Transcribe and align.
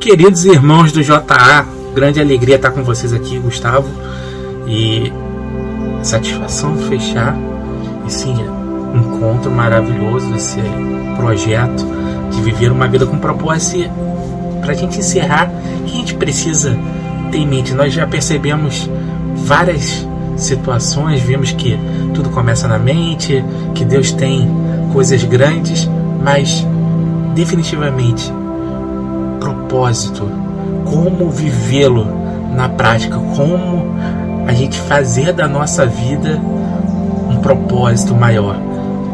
Queridos 0.00 0.44
irmãos 0.44 0.92
do 0.92 1.02
JA, 1.02 1.66
grande 1.94 2.20
alegria 2.20 2.56
estar 2.56 2.70
com 2.70 2.82
vocês 2.84 3.12
aqui, 3.12 3.38
Gustavo. 3.38 3.88
E 4.66 5.12
satisfação 6.02 6.76
fechar 6.76 7.36
esse 8.06 8.28
encontro 8.94 9.50
maravilhoso, 9.50 10.34
esse 10.34 10.60
projeto 11.16 11.86
de 12.30 12.40
viver 12.42 12.70
uma 12.70 12.86
vida 12.86 13.06
com 13.06 13.18
propósito. 13.18 13.90
Para 14.60 14.72
a 14.72 14.74
gente 14.74 14.98
encerrar, 14.98 15.50
o 15.80 15.84
que 15.84 15.92
a 15.92 15.96
gente 15.96 16.14
precisa 16.14 16.76
ter 17.30 17.38
em 17.38 17.46
mente? 17.46 17.72
Nós 17.72 17.92
já 17.92 18.06
percebemos 18.06 18.88
várias 19.36 20.06
situações, 20.36 21.20
vimos 21.22 21.52
que 21.52 21.78
tudo 22.12 22.30
começa 22.30 22.68
na 22.68 22.78
mente, 22.78 23.42
que 23.74 23.84
Deus 23.84 24.12
tem 24.12 24.48
coisas 24.92 25.24
grandes, 25.24 25.88
mas 26.22 26.66
definitivamente 27.34 28.32
propósito, 29.74 30.30
como 30.84 31.28
vivê-lo 31.30 32.06
na 32.54 32.68
prática, 32.68 33.18
como 33.36 33.58
a 34.46 34.52
gente 34.52 34.78
fazer 34.78 35.32
da 35.32 35.48
nossa 35.48 35.84
vida 35.84 36.40
um 37.28 37.36
propósito 37.38 38.14
maior. 38.14 38.56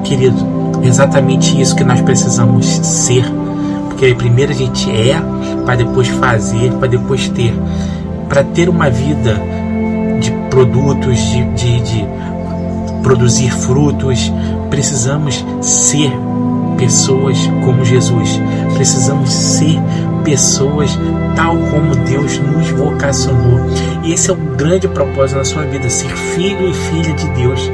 Querido, 0.04 0.36
exatamente 0.82 1.58
isso 1.58 1.74
que 1.74 1.82
nós 1.82 2.02
precisamos 2.02 2.66
ser, 2.66 3.24
porque 3.88 4.14
primeiro 4.14 4.52
a 4.52 4.54
gente 4.54 4.90
é, 4.90 5.16
para 5.64 5.76
depois 5.76 6.08
fazer, 6.08 6.70
para 6.72 6.88
depois 6.88 7.28
ter. 7.30 7.54
Para 8.28 8.44
ter 8.44 8.68
uma 8.68 8.90
vida 8.90 9.40
de 10.20 10.30
produtos, 10.50 11.18
de, 11.18 11.44
de, 11.54 11.80
de 11.80 12.06
produzir 13.02 13.50
frutos, 13.50 14.30
precisamos 14.68 15.44
ser 15.60 16.12
pessoas 16.76 17.38
como 17.64 17.84
Jesus. 17.84 18.40
Precisamos 18.74 19.30
ser 19.30 19.80
pessoas 20.24 20.98
tal 21.36 21.56
como 21.56 21.94
Deus 21.96 22.38
nos 22.38 22.70
vocacionou. 22.70 23.60
E 24.02 24.12
esse 24.12 24.30
é 24.30 24.32
o 24.32 24.36
grande 24.36 24.88
propósito 24.88 25.38
na 25.38 25.44
sua 25.44 25.62
vida: 25.64 25.88
ser 25.88 26.10
filho 26.10 26.68
e 26.68 26.74
filha 26.74 27.12
de 27.14 27.28
Deus, 27.30 27.70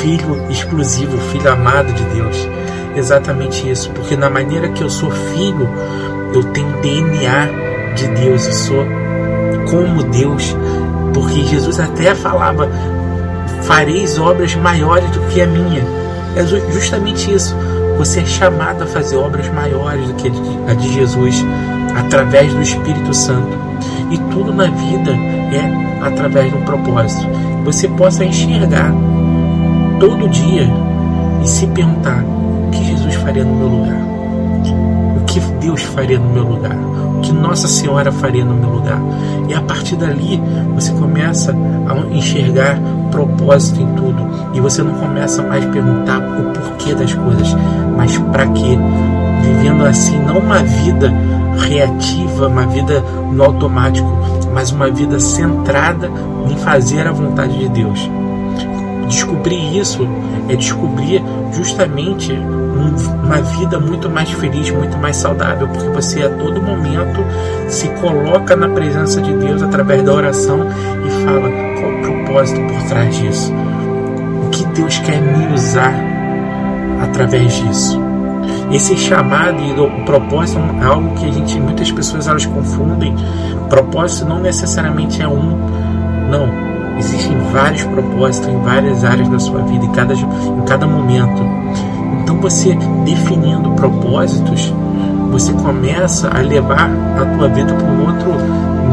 filho 0.00 0.50
exclusivo, 0.50 1.18
filho 1.32 1.50
amado 1.50 1.92
de 1.92 2.02
Deus. 2.14 2.48
Exatamente 2.96 3.68
isso, 3.68 3.90
porque 3.90 4.16
na 4.16 4.28
maneira 4.28 4.68
que 4.70 4.82
eu 4.82 4.90
sou 4.90 5.10
filho, 5.10 5.68
eu 6.34 6.42
tenho 6.44 6.80
DNA 6.80 7.48
de 7.94 8.08
Deus, 8.08 8.46
eu 8.46 8.52
sou 8.52 8.86
como 9.70 10.02
Deus, 10.04 10.56
porque 11.14 11.44
Jesus 11.44 11.78
até 11.78 12.14
falava: 12.14 12.68
fareis 13.62 14.18
obras 14.18 14.54
maiores 14.54 15.10
do 15.10 15.20
que 15.28 15.40
a 15.40 15.46
minha. 15.46 15.82
É 16.36 16.44
justamente 16.72 17.32
isso. 17.32 17.54
Você 17.96 18.20
é 18.20 18.26
chamado 18.26 18.84
a 18.84 18.86
fazer 18.86 19.16
obras 19.16 19.48
maiores 19.48 20.06
do 20.06 20.14
que 20.14 20.30
a 20.68 20.74
de 20.74 20.92
Jesus 20.92 21.44
através 21.94 22.52
do 22.52 22.62
Espírito 22.62 23.14
Santo. 23.14 23.56
E 24.10 24.18
tudo 24.32 24.52
na 24.52 24.66
vida 24.66 25.12
é 25.12 26.06
através 26.06 26.50
de 26.50 26.56
um 26.56 26.62
propósito. 26.62 27.26
Você 27.64 27.88
possa 27.88 28.24
enxergar 28.24 28.92
todo 30.00 30.28
dia 30.28 30.68
e 31.42 31.48
se 31.48 31.66
perguntar: 31.68 32.22
o 32.22 32.70
que 32.70 32.84
Jesus 32.84 33.14
faria 33.16 33.44
no 33.44 33.54
meu 33.54 33.68
lugar? 33.68 33.98
O 35.16 35.24
que 35.26 35.40
Deus 35.60 35.82
faria 35.82 36.18
no 36.18 36.30
meu 36.30 36.44
lugar? 36.44 36.76
O 37.16 37.20
que 37.20 37.32
Nossa 37.32 37.68
Senhora 37.68 38.10
faria 38.10 38.44
no 38.44 38.54
meu 38.54 38.70
lugar? 38.70 39.00
E 39.48 39.54
a 39.54 39.60
partir 39.60 39.96
dali 39.96 40.40
você 40.74 40.92
começa 40.92 41.54
a 41.86 42.14
enxergar 42.14 42.78
propósito 43.10 43.80
em 43.80 43.86
tudo 43.94 44.28
e 44.54 44.60
você 44.60 44.82
não 44.82 44.94
começa 44.94 45.42
mais 45.42 45.64
a 45.64 45.68
perguntar 45.68 46.18
o 46.18 46.52
porquê 46.52 46.94
das 46.94 47.12
coisas, 47.14 47.56
mas 47.96 48.16
para 48.18 48.46
quê? 48.48 48.78
Vivendo 49.42 49.84
assim, 49.84 50.18
não 50.20 50.38
uma 50.38 50.62
vida 50.62 51.12
reativa, 51.58 52.48
uma 52.48 52.66
vida 52.66 53.00
no 53.32 53.42
automático, 53.42 54.08
mas 54.52 54.70
uma 54.70 54.90
vida 54.90 55.18
centrada 55.20 56.10
em 56.50 56.56
fazer 56.58 57.06
a 57.06 57.12
vontade 57.12 57.58
de 57.58 57.68
Deus. 57.68 58.08
Descobrir 59.08 59.78
isso 59.78 60.06
é 60.48 60.56
descobrir 60.56 61.22
justamente 61.52 62.32
uma 62.32 63.40
vida 63.58 63.78
muito 63.78 64.08
mais 64.08 64.30
feliz, 64.30 64.70
muito 64.70 64.96
mais 64.98 65.16
saudável, 65.16 65.68
porque 65.68 65.88
você 65.88 66.22
a 66.22 66.28
todo 66.28 66.62
momento 66.62 67.24
se 67.68 67.88
coloca 68.00 68.54
na 68.54 68.68
presença 68.68 69.20
de 69.20 69.32
Deus 69.34 69.62
através 69.62 70.02
da 70.02 70.12
oração 70.12 70.66
e 71.06 71.24
fala 71.24 71.50
qual 71.80 71.92
o 71.92 72.24
propósito 72.24 72.60
por 72.60 72.82
trás 72.88 73.16
disso. 73.16 73.52
O 74.46 74.50
que 74.50 74.64
Deus 74.66 74.98
quer 74.98 75.20
me 75.20 75.54
usar 75.54 75.94
através 77.02 77.52
disso. 77.52 78.07
Esse 78.70 78.96
chamado 78.96 79.62
e 79.62 79.80
o 79.80 80.04
propósito 80.04 80.60
é 80.80 80.84
algo 80.84 81.14
que 81.14 81.26
a 81.26 81.32
gente, 81.32 81.58
muitas 81.58 81.90
pessoas 81.90 82.28
elas 82.28 82.44
confundem. 82.46 83.14
Propósito 83.68 84.28
não 84.28 84.40
necessariamente 84.40 85.22
é 85.22 85.28
um, 85.28 85.56
não. 86.30 86.68
Existem 86.98 87.38
vários 87.52 87.84
propósitos 87.84 88.48
em 88.48 88.58
várias 88.60 89.04
áreas 89.04 89.28
da 89.28 89.38
sua 89.38 89.62
vida, 89.62 89.84
em 89.84 89.92
cada, 89.92 90.14
em 90.14 90.64
cada 90.66 90.86
momento. 90.86 91.42
Então 92.22 92.40
você 92.40 92.76
definindo 93.04 93.70
propósitos, 93.70 94.72
você 95.30 95.52
começa 95.52 96.28
a 96.28 96.40
levar 96.40 96.90
a 97.20 97.24
tua 97.36 97.48
vida 97.48 97.72
para 97.72 97.86
um 97.86 98.06
outro 98.06 98.32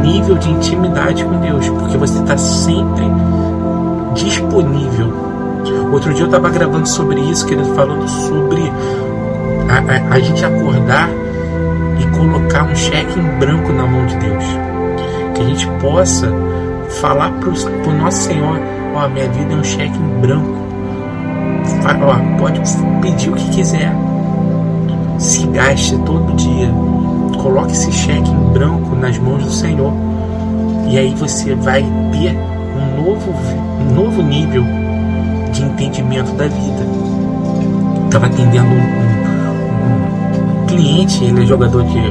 nível 0.03 0.37
de 0.37 0.49
intimidade 0.51 1.25
com 1.25 1.39
Deus, 1.39 1.67
porque 1.69 1.97
você 1.97 2.19
está 2.19 2.37
sempre 2.37 3.03
disponível. 4.13 5.25
Outro 5.91 6.13
dia 6.13 6.23
eu 6.23 6.27
estava 6.27 6.49
gravando 6.49 6.87
sobre 6.87 7.19
isso, 7.21 7.45
querido, 7.45 7.73
falando 7.73 8.07
sobre 8.07 8.71
a, 9.69 9.77
a, 9.77 10.15
a 10.15 10.19
gente 10.19 10.43
acordar 10.43 11.09
e 11.99 12.17
colocar 12.17 12.63
um 12.63 12.75
cheque 12.75 13.19
em 13.19 13.39
branco 13.39 13.71
na 13.71 13.85
mão 13.85 14.05
de 14.05 14.15
Deus. 14.17 14.43
Que 15.33 15.41
a 15.41 15.45
gente 15.45 15.67
possa 15.81 16.31
falar 17.01 17.31
para 17.31 17.49
o 17.49 17.97
nosso 17.97 18.23
Senhor: 18.23 18.59
Ó, 18.95 19.07
minha 19.09 19.29
vida 19.29 19.53
é 19.53 19.57
um 19.57 19.63
cheque 19.63 19.97
em 19.97 20.21
branco. 20.21 20.65
Ó, 22.01 22.39
pode 22.39 22.61
pedir 23.01 23.29
o 23.29 23.33
que 23.33 23.49
quiser. 23.49 23.91
Se 25.17 25.45
gaste 25.47 25.97
todo 26.05 26.35
dia. 26.35 26.69
Coloque 27.41 27.73
esse 27.73 27.91
cheque 27.91 28.29
em 28.29 28.53
branco 28.53 28.95
nas 28.95 29.17
mãos 29.19 29.43
do 29.43 29.51
Senhor. 29.51 29.93
E 30.89 30.97
aí 30.97 31.13
você 31.15 31.53
vai 31.55 31.83
ter 32.11 32.35
um 32.75 33.03
novo, 33.03 33.31
um 33.81 33.93
novo 33.93 34.21
nível 34.21 34.63
de 35.51 35.63
entendimento 35.63 36.31
da 36.33 36.47
vida. 36.47 36.85
Estava 38.05 38.27
atendendo 38.27 38.67
um, 38.67 39.14
cliente, 40.65 41.23
ele 41.23 41.43
é 41.43 41.45
jogador 41.45 41.83
de 41.83 42.01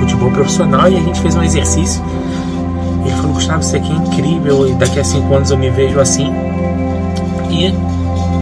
futebol 0.00 0.30
profissional 0.30 0.88
e 0.88 0.96
a 0.96 1.00
gente 1.00 1.20
fez 1.20 1.34
um 1.34 1.42
exercício. 1.42 2.02
Ele 3.04 3.14
falou, 3.16 3.32
Gustavo, 3.32 3.60
isso 3.60 3.76
aqui 3.76 3.92
é 3.92 3.94
incrível 3.94 4.68
e 4.68 4.74
daqui 4.74 5.00
a 5.00 5.04
cinco 5.04 5.34
anos 5.34 5.50
eu 5.50 5.58
me 5.58 5.70
vejo 5.70 6.00
assim. 6.00 6.32
E 7.50 7.74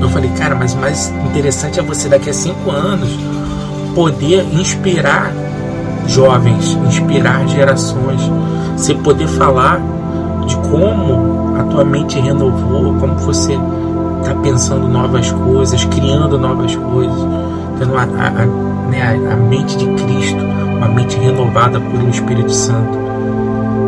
eu 0.01 0.09
falei, 0.09 0.31
cara, 0.31 0.55
mas 0.55 0.75
mais 0.75 1.13
interessante 1.27 1.79
é 1.79 1.83
você 1.83 2.09
daqui 2.09 2.31
a 2.31 2.35
cinco 2.35 2.71
anos 2.71 3.11
poder 3.95 4.45
inspirar 4.53 5.33
jovens, 6.07 6.77
inspirar 6.87 7.47
gerações, 7.49 8.21
você 8.77 8.95
poder 8.95 9.29
falar 9.29 9.81
de 10.47 10.57
como 10.57 11.57
a 11.57 11.63
tua 11.65 11.85
mente 11.85 12.19
renovou, 12.19 12.95
como 12.95 13.15
você 13.19 13.59
está 14.21 14.35
pensando 14.43 14.89
novas 14.89 15.31
coisas, 15.31 15.85
criando 15.85 16.39
novas 16.39 16.75
coisas, 16.75 17.19
tendo 17.79 17.97
a, 17.97 18.03
a, 18.03 18.72
né, 18.91 19.03
a, 19.31 19.37
mente 19.37 19.77
de 19.77 19.87
Cristo, 19.87 20.43
uma 20.77 20.89
mente 20.89 21.17
renovada 21.17 21.81
pelo 21.81 22.09
Espírito 22.09 22.53
Santo. 22.53 22.99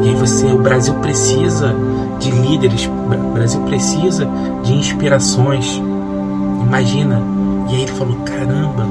E 0.03 0.09
aí 0.09 0.15
você, 0.15 0.47
o 0.47 0.59
Brasil 0.59 0.95
precisa 0.95 1.75
de 2.19 2.31
líderes, 2.31 2.87
o 2.87 3.33
Brasil 3.33 3.61
precisa 3.63 4.29
de 4.63 4.75
inspirações. 4.75 5.81
Imagina. 6.63 7.21
E 7.71 7.75
aí 7.75 7.83
ele 7.83 7.93
falou: 7.93 8.17
caramba, 8.25 8.87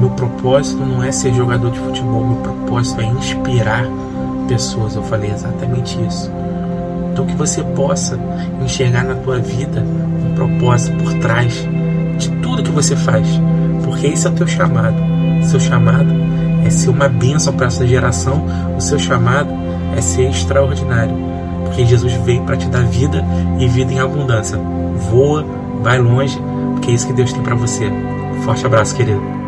meu 0.00 0.10
propósito 0.10 0.84
não 0.84 1.02
é 1.02 1.12
ser 1.12 1.32
jogador 1.34 1.70
de 1.70 1.78
futebol, 1.78 2.26
meu 2.26 2.36
propósito 2.38 3.00
é 3.00 3.04
inspirar 3.04 3.86
pessoas. 4.48 4.96
Eu 4.96 5.02
falei 5.04 5.30
exatamente 5.30 5.98
isso. 6.06 6.30
Então 7.12 7.26
que 7.26 7.36
você 7.36 7.62
possa 7.62 8.18
enxergar 8.64 9.04
na 9.04 9.14
tua 9.14 9.38
vida 9.38 9.80
um 9.80 10.34
propósito 10.34 10.96
por 10.96 11.12
trás 11.14 11.54
de 12.18 12.30
tudo 12.40 12.62
que 12.62 12.70
você 12.70 12.96
faz, 12.96 13.26
porque 13.84 14.06
esse 14.08 14.26
é 14.26 14.30
o 14.30 14.32
teu 14.32 14.46
chamado. 14.46 15.11
Seu 15.42 15.60
chamado 15.60 16.12
é 16.64 16.70
ser 16.70 16.90
uma 16.90 17.08
bênção 17.08 17.52
para 17.52 17.66
essa 17.66 17.86
geração. 17.86 18.44
O 18.76 18.80
seu 18.80 18.98
chamado 18.98 19.50
é 19.96 20.00
ser 20.00 20.28
extraordinário. 20.30 21.14
Porque 21.64 21.84
Jesus 21.84 22.12
veio 22.24 22.42
para 22.42 22.56
te 22.56 22.68
dar 22.68 22.84
vida 22.84 23.24
e 23.58 23.66
vida 23.66 23.92
em 23.92 24.00
abundância. 24.00 24.58
Voa, 25.10 25.44
vai 25.82 25.98
longe, 25.98 26.38
porque 26.72 26.90
é 26.90 26.94
isso 26.94 27.06
que 27.06 27.12
Deus 27.12 27.32
tem 27.32 27.42
para 27.42 27.54
você. 27.54 27.90
Forte 28.44 28.66
abraço, 28.66 28.94
querido. 28.94 29.41